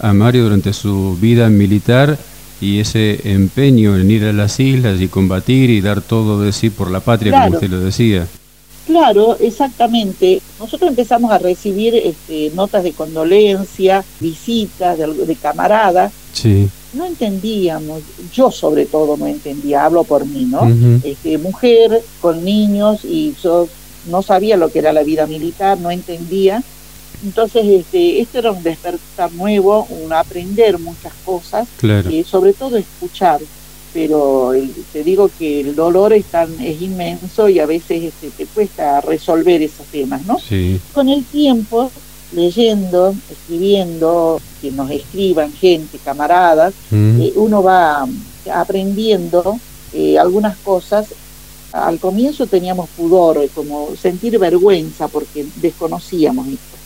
a 0.00 0.12
Mario 0.12 0.44
durante 0.44 0.72
su 0.72 1.16
vida 1.20 1.48
militar 1.48 2.18
y 2.60 2.80
ese 2.80 3.32
empeño 3.32 3.96
en 3.96 4.10
ir 4.10 4.24
a 4.24 4.32
las 4.32 4.58
islas 4.58 5.00
y 5.00 5.08
combatir 5.08 5.70
y 5.70 5.80
dar 5.80 6.00
todo 6.00 6.40
de 6.40 6.52
sí 6.52 6.70
por 6.70 6.90
la 6.90 7.00
patria, 7.00 7.44
como 7.44 7.54
usted 7.54 7.70
lo 7.70 7.80
decía. 7.80 8.26
Claro, 8.86 9.36
exactamente. 9.38 10.40
Nosotros 10.58 10.88
empezamos 10.88 11.30
a 11.30 11.38
recibir 11.38 11.94
este, 11.94 12.50
notas 12.54 12.82
de 12.84 12.92
condolencia, 12.92 14.02
visitas 14.18 14.96
de, 14.98 15.36
camaradas. 15.36 16.10
Sí. 16.32 16.68
No 16.94 17.04
entendíamos, 17.04 18.00
yo 18.32 18.50
sobre 18.50 18.86
todo 18.86 19.18
no 19.18 19.26
entendía, 19.26 19.84
hablo 19.84 20.04
por 20.04 20.24
mí, 20.24 20.46
¿no? 20.46 20.66
este, 21.04 21.36
mujer 21.36 22.02
con 22.22 22.42
niños 22.42 23.04
y 23.04 23.34
yo 23.42 23.68
no 24.08 24.22
sabía 24.22 24.56
lo 24.56 24.70
que 24.70 24.78
era 24.78 24.94
la 24.94 25.02
vida 25.02 25.26
militar, 25.26 25.78
no 25.78 25.90
entendía 25.90 26.62
entonces, 27.24 27.66
este, 27.66 28.20
este 28.20 28.38
era 28.38 28.52
un 28.52 28.62
despertar 28.62 29.32
nuevo, 29.32 29.86
un 29.90 30.12
aprender 30.12 30.78
muchas 30.78 31.12
cosas, 31.24 31.66
y 32.10 32.24
sobre 32.24 32.52
todo 32.52 32.76
escuchar. 32.76 33.40
Pero 33.94 34.52
te 34.92 35.02
digo 35.02 35.30
que 35.38 35.60
el 35.62 35.74
dolor 35.74 36.12
es, 36.12 36.26
tan, 36.26 36.60
es 36.60 36.80
inmenso 36.82 37.48
y 37.48 37.58
a 37.58 37.66
veces 37.66 38.04
este, 38.04 38.30
te 38.30 38.46
cuesta 38.46 39.00
resolver 39.00 39.62
esos 39.62 39.86
temas, 39.86 40.24
¿no? 40.26 40.38
Con 40.92 41.08
el 41.08 41.24
tiempo, 41.24 41.90
leyendo, 42.32 43.14
escribiendo, 43.30 44.40
que 44.60 44.70
nos 44.70 44.90
escriban 44.90 45.52
gente, 45.52 45.98
camaradas, 46.04 46.74
eh, 46.92 47.32
uno 47.36 47.62
va 47.62 48.06
aprendiendo 48.52 49.58
eh, 49.94 50.18
algunas 50.18 50.56
cosas 50.58 51.06
al 51.72 51.98
comienzo 51.98 52.46
teníamos 52.46 52.88
pudor, 52.90 53.46
como 53.54 53.94
sentir 54.00 54.38
vergüenza 54.38 55.08
porque 55.08 55.46
desconocíamos 55.56 56.48
esto. 56.48 56.77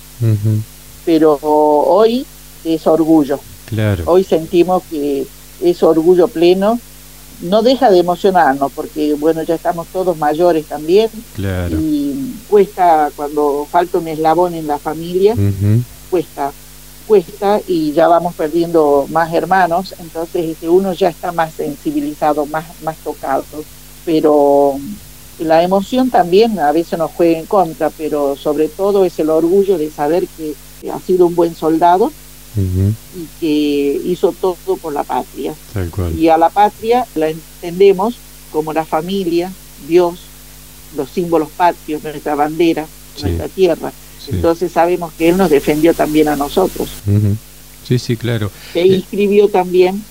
Pero 1.05 1.39
hoy 1.43 2.27
es 2.65 2.87
orgullo. 2.87 3.41
Claro. 3.67 4.05
Hoy 4.07 4.25
sentimos 4.25 4.83
que 4.91 5.27
es 5.63 5.83
orgullo 5.83 6.29
pleno. 6.29 6.79
No 7.43 7.63
deja 7.63 7.91
de 7.91 7.99
emocionarnos 7.99 8.71
porque, 8.73 9.15
bueno, 9.15 9.43
ya 9.43 9.57
estamos 9.57 9.89
todos 9.89 10.17
mayores 10.17 10.67
también. 10.67 11.11
Claro. 11.35 11.77
Y 11.81 12.35
cuesta, 12.49 13.11
cuando 13.17 13.67
falta 13.69 13.99
un 13.99 14.07
eslabón 14.07 14.55
en 14.55 14.69
la 14.69 14.79
familia, 14.79 15.35
cuesta, 16.09 16.53
cuesta 17.09 17.61
y 17.67 17.93
ya 17.93 18.07
vamos 18.07 18.35
perdiendo 18.35 19.07
más 19.11 19.33
hermanos. 19.35 19.95
Entonces 19.99 20.51
este, 20.51 20.69
uno 20.69 20.93
ya 20.93 21.09
está 21.09 21.33
más 21.33 21.53
sensibilizado, 21.55 22.47
más, 22.47 22.65
más 22.85 22.97
tocado. 22.99 23.45
Pero 24.05 24.79
la 25.39 25.63
emoción 25.63 26.11
también 26.11 26.59
a 26.59 26.73
veces 26.73 26.99
nos 26.99 27.11
juega 27.11 27.39
en 27.39 27.47
contra, 27.47 27.91
pero 27.91 28.37
sobre 28.37 28.69
todo 28.69 29.05
es 29.05 29.19
el 29.19 29.31
orgullo 29.31 29.79
de 29.79 29.91
saber 29.91 30.27
que 30.37 30.55
ha 30.91 31.01
sido 31.01 31.27
un 31.27 31.35
buen 31.35 31.55
soldado 31.55 32.13
y 32.55 33.27
que 33.41 34.01
hizo 34.05 34.35
todo 34.39 34.77
por 34.77 34.93
la 34.93 35.05
patria. 35.05 35.55
Y 36.17 36.29
a 36.29 36.37
la 36.37 36.51
patria 36.51 37.07
la 37.15 37.31
entendemos 37.31 38.17
como 38.53 38.73
la 38.73 38.85
familia, 38.85 39.51
Dios, 39.89 40.19
los 40.97 41.11
símbolos 41.11 41.49
patrios, 41.57 42.03
nuestra 42.03 42.35
bandera, 42.35 42.87
nuestra 43.23 43.49
tierra. 43.49 43.93
Entonces 44.29 44.71
sabemos 44.71 45.13
que 45.15 45.31
Él 45.31 45.37
nos 45.39 45.51
defendió 45.51 45.95
también 45.95 46.29
a 46.29 46.37
nosotros. 46.37 46.89
Sí, 47.89 47.99
sí, 47.99 48.17
claro. 48.17 48.51
Que 48.73 48.87
inscribió 48.87 49.49
también 49.49 50.05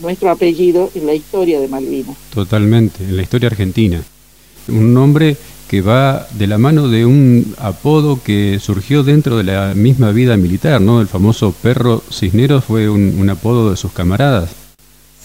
nuestro 0.00 0.30
apellido 0.30 0.90
en 0.94 1.06
la 1.06 1.14
historia 1.14 1.60
de 1.60 1.66
Malvinas. 1.66 2.16
Totalmente, 2.32 3.02
en 3.02 3.16
la 3.16 3.22
historia 3.22 3.48
argentina 3.48 4.02
un 4.68 4.94
nombre 4.94 5.36
que 5.68 5.82
va 5.82 6.26
de 6.32 6.46
la 6.46 6.56
mano 6.56 6.88
de 6.88 7.04
un 7.04 7.54
apodo 7.58 8.20
que 8.22 8.58
surgió 8.58 9.02
dentro 9.02 9.36
de 9.36 9.44
la 9.44 9.74
misma 9.74 10.10
vida 10.12 10.36
militar, 10.36 10.80
¿no? 10.80 11.00
El 11.00 11.06
famoso 11.06 11.52
perro 11.52 12.02
Cisneros 12.10 12.64
fue 12.64 12.88
un, 12.88 13.28
apodo 13.28 13.70
de 13.70 13.76
sus 13.76 13.92
camaradas. 13.92 14.50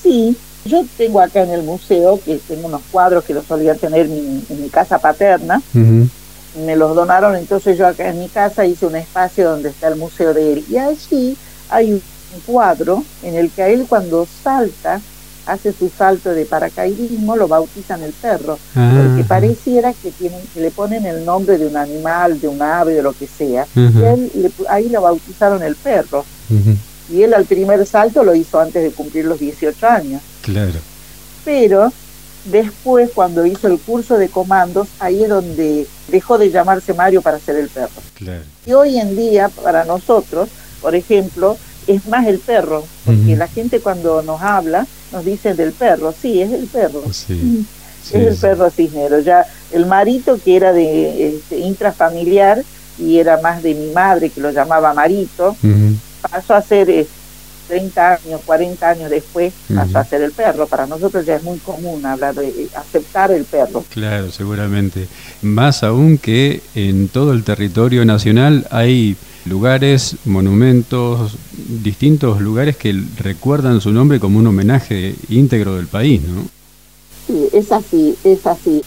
Sí, 0.01 0.35
yo 0.65 0.83
tengo 0.97 1.21
acá 1.21 1.43
en 1.43 1.51
el 1.51 1.63
museo, 1.63 2.19
que 2.23 2.39
tengo 2.45 2.67
unos 2.67 2.81
cuadros 2.91 3.23
que 3.23 3.33
los 3.33 3.45
solía 3.45 3.75
tener 3.75 4.07
en 4.07 4.61
mi 4.61 4.69
casa 4.69 4.99
paterna, 4.99 5.61
me 5.73 6.75
los 6.75 6.95
donaron, 6.95 7.35
entonces 7.35 7.77
yo 7.77 7.87
acá 7.87 8.09
en 8.09 8.19
mi 8.19 8.27
casa 8.27 8.65
hice 8.65 8.85
un 8.85 8.95
espacio 8.95 9.49
donde 9.49 9.69
está 9.69 9.87
el 9.87 9.95
museo 9.95 10.33
de 10.33 10.53
él. 10.53 10.65
Y 10.69 10.77
allí 10.77 11.37
hay 11.69 11.93
un 11.93 12.01
cuadro 12.45 13.03
en 13.23 13.35
el 13.35 13.49
que 13.49 13.63
a 13.63 13.69
él 13.69 13.85
cuando 13.87 14.27
salta 14.43 15.01
hace 15.45 15.73
su 15.73 15.89
salto 15.89 16.31
de 16.31 16.45
paracaidismo, 16.45 17.35
lo 17.35 17.47
bautizan 17.47 18.01
el 18.03 18.11
perro, 18.13 18.57
porque 18.73 19.23
pareciera 19.27 19.93
que 19.93 20.11
tienen, 20.11 20.39
que 20.53 20.61
le 20.61 20.71
ponen 20.71 21.05
el 21.05 21.25
nombre 21.25 21.57
de 21.57 21.67
un 21.67 21.77
animal, 21.77 22.39
de 22.39 22.47
un 22.47 22.61
ave, 22.61 22.93
de 22.93 23.03
lo 23.03 23.13
que 23.13 23.27
sea. 23.27 23.67
Y 23.75 23.79
él, 23.79 24.51
ahí 24.69 24.89
lo 24.89 25.01
bautizaron 25.01 25.63
el 25.63 25.75
perro. 25.75 26.25
Y 27.11 27.21
él 27.21 27.33
al 27.33 27.45
primer 27.45 27.85
salto 27.85 28.23
lo 28.23 28.33
hizo 28.33 28.59
antes 28.59 28.81
de 28.81 28.91
cumplir 28.91 29.25
los 29.25 29.39
18 29.39 29.87
años. 29.87 30.21
Claro. 30.41 30.79
Pero 31.43 31.91
después, 32.45 33.09
cuando 33.13 33.45
hizo 33.45 33.67
el 33.67 33.79
curso 33.79 34.17
de 34.17 34.29
comandos, 34.29 34.87
ahí 34.99 35.23
es 35.23 35.29
donde 35.29 35.85
dejó 36.07 36.37
de 36.37 36.49
llamarse 36.49 36.93
Mario 36.93 37.21
para 37.21 37.39
ser 37.39 37.57
el 37.57 37.67
perro. 37.67 38.01
Claro. 38.15 38.43
Y 38.65 38.73
hoy 38.73 38.97
en 38.97 39.15
día, 39.15 39.49
para 39.49 39.83
nosotros, 39.83 40.49
por 40.81 40.95
ejemplo, 40.95 41.57
es 41.87 42.07
más 42.07 42.27
el 42.27 42.39
perro, 42.39 42.85
porque 43.05 43.35
la 43.35 43.47
gente 43.47 43.79
cuando 43.79 44.21
nos 44.21 44.41
habla 44.41 44.85
nos 45.11 45.25
dice 45.25 45.53
del 45.53 45.71
perro, 45.71 46.13
sí, 46.19 46.41
es 46.41 46.51
el 46.51 46.65
perro. 46.67 47.03
Sí. 47.11 47.65
es 48.05 48.13
el 48.13 48.35
perro 48.35 48.69
cisnero. 48.69 49.19
Ya 49.19 49.45
el 49.71 49.85
marito 49.85 50.39
que 50.43 50.55
era 50.55 50.73
de 50.73 51.35
este, 51.35 51.59
intrafamiliar 51.59 52.63
y 52.97 53.17
era 53.17 53.39
más 53.41 53.63
de 53.63 53.73
mi 53.73 53.91
madre 53.91 54.29
que 54.29 54.41
lo 54.41 54.51
llamaba 54.51 54.93
marito, 54.93 55.55
pasó 56.29 56.53
a 56.55 56.61
ser 56.61 57.07
30 57.67 58.13
años, 58.13 58.41
40 58.45 58.89
años 58.89 59.09
después 59.09 59.53
pasó 59.73 59.99
a 59.99 60.05
ser 60.05 60.21
el 60.21 60.31
perro. 60.31 60.67
Para 60.67 60.85
nosotros 60.85 61.25
ya 61.25 61.35
es 61.35 61.43
muy 61.43 61.57
común 61.59 62.05
hablar 62.05 62.35
de 62.35 62.67
aceptar 62.75 63.31
el 63.31 63.45
perro. 63.45 63.83
Claro, 63.89 64.31
seguramente. 64.31 65.07
Más 65.41 65.83
aún 65.83 66.17
que 66.17 66.61
en 66.75 67.07
todo 67.07 67.33
el 67.33 67.43
territorio 67.43 68.05
nacional 68.05 68.67
hay 68.69 69.15
lugares, 69.45 70.15
monumentos, 70.25 71.35
distintos 71.67 72.41
lugares 72.41 72.77
que 72.77 72.93
recuerdan 73.17 73.81
su 73.81 73.91
nombre 73.91 74.19
como 74.19 74.39
un 74.39 74.47
homenaje 74.47 75.15
íntegro 75.29 75.75
del 75.75 75.87
país, 75.87 76.21
¿no? 76.21 76.43
Sí, 77.27 77.47
es 77.53 77.71
así, 77.71 78.15
es 78.23 78.45
así. 78.45 78.81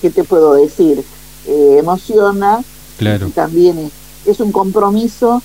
¿Qué 0.00 0.10
te 0.10 0.24
puedo 0.24 0.54
decir? 0.54 1.02
Eh, 1.46 1.76
emociona. 1.78 2.62
Claro. 2.98 3.28
Y 3.28 3.30
también 3.30 3.78
es, 3.78 3.92
es 4.26 4.40
un 4.40 4.52
compromiso 4.52 5.42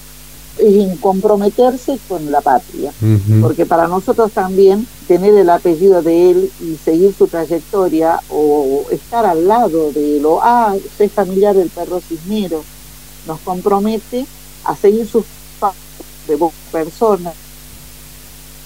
en 0.57 0.95
comprometerse 0.97 1.99
con 2.07 2.31
la 2.31 2.41
patria, 2.41 2.93
porque 3.41 3.65
para 3.65 3.87
nosotros 3.87 4.31
también 4.31 4.87
tener 5.07 5.33
el 5.33 5.49
apellido 5.49 6.01
de 6.01 6.31
él 6.31 6.51
y 6.61 6.77
seguir 6.77 7.13
su 7.13 7.27
trayectoria 7.27 8.19
o 8.29 8.85
estar 8.91 9.25
al 9.25 9.47
lado 9.47 9.91
de 9.91 10.19
lo, 10.21 10.39
ah, 10.41 10.73
soy 10.97 11.09
familiar 11.09 11.55
del 11.55 11.69
perro 11.69 11.99
cisnero, 11.99 12.63
nos 13.27 13.39
compromete 13.41 14.25
a 14.63 14.75
seguir 14.75 15.07
sus 15.07 15.25
de 16.27 16.37
persona, 16.71 17.31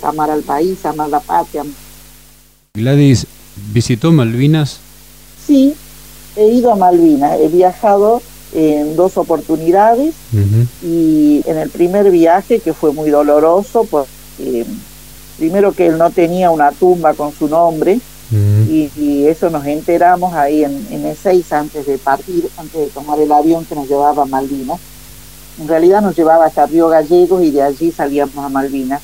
amar 0.04 0.30
al 0.30 0.42
país, 0.42 0.86
amar 0.86 1.10
la 1.10 1.20
patria. 1.20 1.64
Gladys, 2.74 3.28
¿visitó 3.74 4.12
Malvinas? 4.12 4.80
Sí, 5.46 5.74
he 6.36 6.48
ido 6.48 6.72
a 6.72 6.76
Malvinas, 6.76 7.40
he 7.40 7.48
viajado 7.48 8.22
en 8.54 8.96
dos 8.96 9.18
oportunidades 9.18 10.16
y 10.84 11.44
en 11.46 11.58
el 11.58 11.70
primer 11.70 12.10
viaje 12.10 12.60
que 12.60 12.74
fue 12.74 12.94
muy 12.94 13.10
doloroso 13.10 13.84
porque 13.84 14.66
primero 15.38 15.72
que 15.72 15.88
él 15.88 15.98
no 15.98 16.10
tenía 16.10 16.50
una 16.50 16.72
tumba 16.72 17.14
con 17.14 17.32
su 17.32 17.48
nombre 17.48 18.00
y, 18.32 19.26
eso 19.26 19.50
nos 19.50 19.66
enteramos 19.66 20.34
ahí 20.34 20.64
en, 20.64 20.88
en 20.92 21.04
E6 21.04 21.52
antes 21.52 21.86
de 21.86 21.98
partir, 21.98 22.48
antes 22.58 22.80
de 22.80 22.88
tomar 22.88 23.20
el 23.20 23.32
avión 23.32 23.66
que 23.66 23.76
nos 23.76 23.88
llevaba 23.88 24.24
a 24.24 24.26
Malvinas. 24.26 24.80
En 25.60 25.68
realidad 25.68 26.02
nos 26.02 26.16
llevaba 26.16 26.46
hasta 26.46 26.66
Río 26.66 26.88
Gallegos 26.90 27.44
y 27.44 27.52
de 27.52 27.62
allí 27.62 27.92
salíamos 27.92 28.38
a 28.38 28.50
Malvinas. 28.50 29.02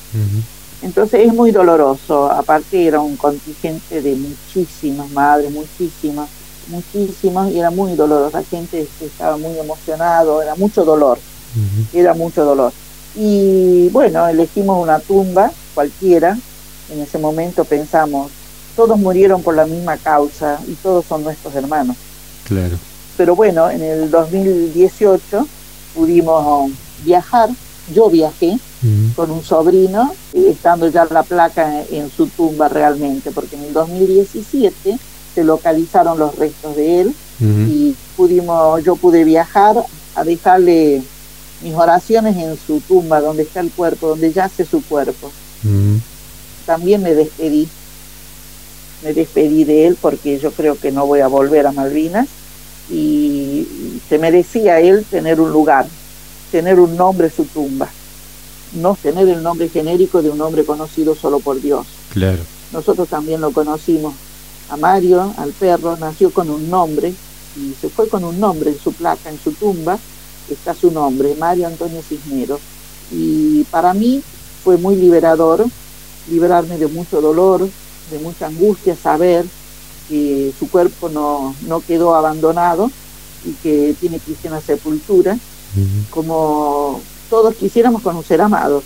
Entonces 0.82 1.26
es 1.26 1.34
muy 1.34 1.50
doloroso, 1.50 2.30
aparte 2.30 2.86
era 2.86 3.00
un 3.00 3.16
contingente 3.16 4.02
de 4.02 4.14
muchísimas 4.14 5.10
madres, 5.10 5.50
muchísimas 5.50 6.28
muchísimos 6.68 7.52
y 7.52 7.58
era 7.58 7.70
muy 7.70 7.94
doloroso. 7.94 8.36
La 8.38 8.44
gente 8.44 8.86
estaba 9.00 9.36
muy 9.36 9.58
emocionado, 9.58 10.42
era 10.42 10.54
mucho 10.54 10.84
dolor, 10.84 11.18
era 11.92 12.14
mucho 12.14 12.44
dolor. 12.44 12.72
Y 13.14 13.88
bueno, 13.90 14.26
elegimos 14.28 14.82
una 14.82 14.98
tumba 14.98 15.50
cualquiera. 15.74 16.36
En 16.92 17.00
ese 17.00 17.18
momento 17.18 17.64
pensamos, 17.64 18.30
todos 18.76 18.98
murieron 18.98 19.42
por 19.42 19.54
la 19.54 19.66
misma 19.66 19.96
causa 19.96 20.60
y 20.68 20.74
todos 20.74 21.04
son 21.06 21.24
nuestros 21.24 21.54
hermanos. 21.54 21.96
Claro. 22.44 22.76
Pero 23.16 23.34
bueno, 23.34 23.70
en 23.70 23.82
el 23.82 24.10
2018 24.10 25.46
pudimos 25.96 26.70
viajar. 27.04 27.48
Yo 27.92 28.10
viajé 28.10 28.58
con 29.16 29.30
un 29.30 29.42
sobrino, 29.42 30.12
estando 30.32 30.88
ya 30.88 31.06
la 31.10 31.22
placa 31.22 31.82
en, 31.88 32.02
en 32.02 32.10
su 32.10 32.26
tumba 32.26 32.68
realmente, 32.68 33.30
porque 33.32 33.56
en 33.56 33.64
el 33.64 33.72
2017 33.72 34.98
se 35.34 35.44
localizaron 35.44 36.18
los 36.18 36.36
restos 36.36 36.76
de 36.76 37.00
él 37.02 37.14
y 37.40 37.94
pudimos, 38.16 38.82
yo 38.82 38.96
pude 38.96 39.22
viajar 39.24 39.76
a 40.14 40.24
dejarle 40.24 41.02
mis 41.62 41.74
oraciones 41.74 42.36
en 42.36 42.56
su 42.56 42.80
tumba, 42.80 43.20
donde 43.20 43.42
está 43.42 43.60
el 43.60 43.70
cuerpo, 43.70 44.08
donde 44.08 44.32
yace 44.32 44.64
su 44.64 44.82
cuerpo. 44.82 45.30
También 46.64 47.02
me 47.02 47.14
despedí, 47.14 47.68
me 49.04 49.12
despedí 49.12 49.64
de 49.64 49.86
él 49.86 49.98
porque 50.00 50.38
yo 50.38 50.50
creo 50.52 50.78
que 50.78 50.90
no 50.90 51.06
voy 51.06 51.20
a 51.20 51.28
volver 51.28 51.66
a 51.66 51.72
Malvinas 51.72 52.28
y 52.90 53.66
se 54.08 54.18
merecía 54.18 54.80
él 54.80 55.04
tener 55.04 55.40
un 55.40 55.50
lugar, 55.50 55.86
tener 56.50 56.78
un 56.78 56.96
nombre 56.96 57.30
su 57.30 57.44
tumba, 57.44 57.88
no 58.74 58.96
tener 59.00 59.28
el 59.28 59.42
nombre 59.42 59.68
genérico 59.68 60.22
de 60.22 60.30
un 60.30 60.40
hombre 60.40 60.64
conocido 60.64 61.14
solo 61.14 61.40
por 61.40 61.60
Dios. 61.60 61.86
Claro. 62.12 62.38
Nosotros 62.72 63.08
también 63.08 63.40
lo 63.40 63.52
conocimos 63.52 64.14
a 64.68 64.76
Mario, 64.76 65.34
al 65.38 65.50
perro, 65.52 65.96
nació 65.96 66.30
con 66.30 66.50
un 66.50 66.68
nombre 66.70 67.12
y 67.56 67.74
se 67.80 67.88
fue 67.88 68.08
con 68.08 68.24
un 68.24 68.38
nombre 68.38 68.70
en 68.70 68.78
su 68.78 68.92
placa, 68.92 69.30
en 69.30 69.38
su 69.38 69.52
tumba, 69.52 69.98
está 70.50 70.74
su 70.74 70.90
nombre, 70.90 71.34
Mario 71.38 71.66
Antonio 71.66 72.02
Cisneros. 72.02 72.60
Y 73.10 73.64
para 73.64 73.94
mí 73.94 74.22
fue 74.64 74.76
muy 74.76 74.96
liberador, 74.96 75.64
liberarme 76.28 76.76
de 76.78 76.88
mucho 76.88 77.20
dolor, 77.20 77.68
de 78.10 78.18
mucha 78.18 78.46
angustia, 78.46 78.96
saber 78.96 79.44
que 80.08 80.52
su 80.58 80.68
cuerpo 80.68 81.08
no, 81.08 81.54
no 81.66 81.80
quedó 81.80 82.14
abandonado 82.14 82.90
y 83.46 83.52
que 83.62 83.94
tiene 84.00 84.18
cristiana 84.18 84.60
sepultura, 84.60 85.38
como 86.10 87.00
todos 87.30 87.54
quisiéramos 87.54 88.02
conocer 88.02 88.40
amados. 88.40 88.84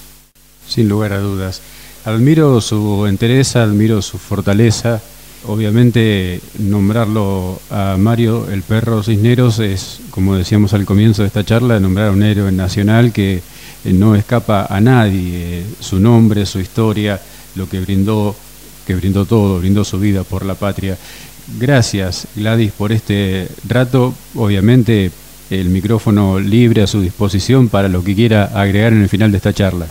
Sin 0.68 0.88
lugar 0.88 1.12
a 1.12 1.20
dudas. 1.20 1.61
Admiro 2.05 2.61
su 2.61 3.07
entereza, 3.07 3.62
admiro 3.62 4.03
su 4.03 4.18
fortaleza, 4.18 5.01
Obviamente 5.46 6.40
nombrarlo 6.59 7.61
a 7.70 7.96
Mario 7.99 8.51
el 8.51 8.62
perro 8.62 9.03
Cisneros 9.03 9.59
es, 9.59 10.01
como 10.11 10.37
decíamos 10.37 10.75
al 10.75 10.85
comienzo 10.85 11.23
de 11.23 11.29
esta 11.29 11.44
charla, 11.44 11.81
nombrar 11.81 12.09
a 12.09 12.12
un 12.12 12.23
héroe 12.23 12.53
nacional 12.53 13.11
que 13.11 13.37
eh, 13.85 13.92
no 13.92 14.14
escapa 14.14 14.66
a 14.68 14.81
nadie, 14.83 15.64
su 15.81 15.99
nombre, 15.99 16.44
su 16.44 16.61
historia, 16.61 17.18
lo 17.55 17.66
que 17.70 17.81
brindó, 17.81 18.37
que 18.87 18.94
brindó 18.94 19.25
todo, 19.25 19.61
brindó 19.61 19.83
su 19.83 19.99
vida 19.99 20.25
por 20.25 20.44
la 20.44 20.57
patria. 20.57 20.99
Gracias 21.59 22.27
Gladys 22.37 22.73
por 22.73 22.93
este 22.93 23.49
rato, 23.67 24.15
obviamente 24.35 25.11
el 25.51 25.69
micrófono 25.69 26.39
libre 26.39 26.83
a 26.83 26.87
su 26.87 27.01
disposición 27.01 27.69
para 27.69 27.89
lo 27.89 28.05
que 28.05 28.15
quiera 28.15 28.45
agregar 28.55 28.93
en 28.93 29.03
el 29.03 29.09
final 29.09 29.31
de 29.33 29.39
esta 29.39 29.53
charla. 29.53 29.87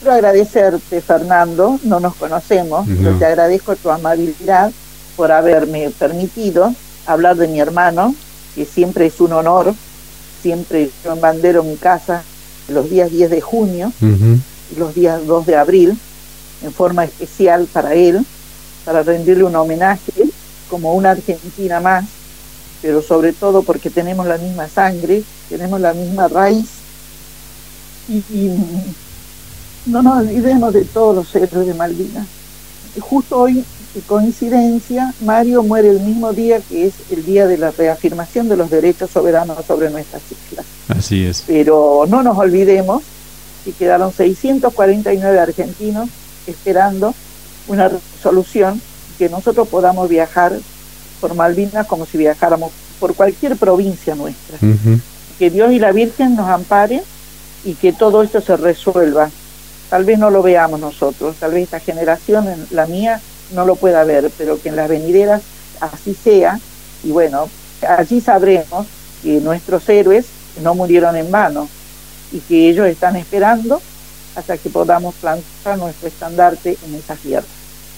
Quiero 0.00 0.14
agradecerte, 0.14 1.00
Fernando, 1.00 1.78
no 1.84 2.00
nos 2.00 2.14
conocemos, 2.14 2.86
pero 2.86 3.16
te 3.16 3.24
agradezco 3.24 3.74
tu 3.76 3.90
amabilidad 3.90 4.72
por 5.16 5.32
haberme 5.32 5.90
permitido 5.90 6.74
hablar 7.06 7.36
de 7.36 7.48
mi 7.48 7.60
hermano, 7.60 8.14
que 8.54 8.64
siempre 8.64 9.06
es 9.06 9.20
un 9.20 9.32
honor, 9.32 9.74
siempre 10.42 10.90
yo 11.04 11.12
en 11.12 11.20
bandero 11.20 11.62
mi 11.64 11.76
casa 11.76 12.22
los 12.68 12.88
días 12.88 13.10
10 13.10 13.30
de 13.30 13.40
junio 13.40 13.92
y 14.00 14.78
los 14.78 14.94
días 14.94 15.26
2 15.26 15.46
de 15.46 15.56
abril, 15.56 15.98
en 16.62 16.72
forma 16.72 17.04
especial 17.04 17.66
para 17.72 17.94
él, 17.94 18.24
para 18.84 19.02
rendirle 19.02 19.44
un 19.44 19.56
homenaje 19.56 20.12
como 20.74 20.92
una 20.94 21.12
Argentina 21.12 21.78
más, 21.78 22.04
pero 22.82 23.00
sobre 23.00 23.32
todo 23.32 23.62
porque 23.62 23.90
tenemos 23.90 24.26
la 24.26 24.38
misma 24.38 24.68
sangre, 24.68 25.22
tenemos 25.48 25.80
la 25.80 25.94
misma 25.94 26.26
raíz 26.26 26.66
y 28.08 28.50
no 29.86 30.02
nos 30.02 30.18
olvidemos 30.18 30.74
de 30.74 30.84
todos 30.84 31.14
los 31.14 31.32
héroes 31.36 31.68
de 31.68 31.74
Malvinas. 31.74 32.26
Justo 32.98 33.38
hoy, 33.38 33.64
coincidencia, 34.08 35.14
Mario 35.20 35.62
muere 35.62 35.90
el 35.90 36.00
mismo 36.00 36.32
día 36.32 36.58
que 36.58 36.86
es 36.88 36.94
el 37.12 37.24
día 37.24 37.46
de 37.46 37.56
la 37.56 37.70
reafirmación 37.70 38.48
de 38.48 38.56
los 38.56 38.68
derechos 38.68 39.10
soberanos 39.10 39.64
sobre 39.64 39.90
nuestras 39.90 40.22
islas. 40.32 40.66
Así 40.88 41.24
es. 41.24 41.44
Pero 41.46 42.04
no 42.08 42.24
nos 42.24 42.36
olvidemos 42.36 43.04
que 43.64 43.70
quedaron 43.70 44.12
649 44.12 45.38
argentinos 45.38 46.08
esperando 46.48 47.14
una 47.68 47.88
resolución 47.88 48.82
que 49.18 49.28
nosotros 49.28 49.68
podamos 49.68 50.08
viajar 50.08 50.52
por 51.20 51.34
Malvinas 51.34 51.86
como 51.86 52.06
si 52.06 52.18
viajáramos 52.18 52.72
por 53.00 53.14
cualquier 53.14 53.56
provincia 53.56 54.14
nuestra. 54.14 54.58
Que 55.38 55.50
Dios 55.50 55.72
y 55.72 55.78
la 55.78 55.92
Virgen 55.92 56.36
nos 56.36 56.48
amparen 56.48 57.02
y 57.64 57.74
que 57.74 57.92
todo 57.92 58.22
esto 58.22 58.40
se 58.40 58.56
resuelva 58.56 59.30
tal 59.94 60.04
vez 60.04 60.18
no 60.18 60.30
lo 60.30 60.42
veamos 60.42 60.80
nosotros, 60.80 61.36
tal 61.38 61.52
vez 61.52 61.64
esta 61.64 61.78
generación, 61.78 62.48
la 62.70 62.86
mía, 62.86 63.20
no 63.52 63.64
lo 63.64 63.76
pueda 63.76 64.02
ver, 64.02 64.30
pero 64.36 64.60
que 64.60 64.70
en 64.70 64.74
las 64.74 64.88
venideras 64.88 65.42
así 65.80 66.14
sea, 66.14 66.58
y 67.02 67.10
bueno, 67.10 67.48
allí 67.86 68.20
sabremos 68.20 68.86
que 69.22 69.40
nuestros 69.40 69.88
héroes 69.88 70.26
no 70.62 70.74
murieron 70.74 71.16
en 71.16 71.30
vano 71.30 71.68
y 72.32 72.40
que 72.40 72.68
ellos 72.68 72.88
están 72.88 73.16
esperando 73.16 73.80
hasta 74.34 74.58
que 74.58 74.68
podamos 74.68 75.14
plantar 75.14 75.78
nuestro 75.78 76.08
estandarte 76.08 76.76
en 76.86 76.94
esa 76.96 77.14
tierra. 77.14 77.46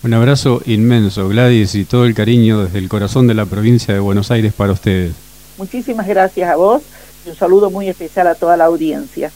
Un 0.07 0.15
abrazo 0.15 0.63
inmenso, 0.67 1.29
Gladys, 1.29 1.75
y 1.75 1.85
todo 1.85 2.05
el 2.05 2.15
cariño 2.15 2.63
desde 2.63 2.79
el 2.79 2.89
corazón 2.89 3.27
de 3.27 3.35
la 3.35 3.45
provincia 3.45 3.93
de 3.93 3.99
Buenos 3.99 4.31
Aires 4.31 4.53
para 4.53 4.73
ustedes. 4.73 5.15
Muchísimas 5.59 6.07
gracias 6.07 6.49
a 6.49 6.55
vos 6.55 6.81
y 7.27 7.31
un 7.31 7.35
saludo 7.35 7.73
muy 7.73 7.89
especial 7.89 8.29
a 8.29 8.37
toda 8.37 8.57
la 8.57 8.67
audiencia. 8.67 9.33